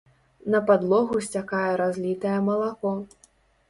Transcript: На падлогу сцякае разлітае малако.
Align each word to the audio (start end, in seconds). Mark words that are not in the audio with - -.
На 0.53 0.61
падлогу 0.71 1.21
сцякае 1.27 1.71
разлітае 1.85 2.37
малако. 2.53 2.99